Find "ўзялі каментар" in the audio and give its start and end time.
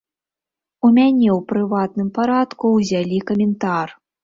2.79-3.97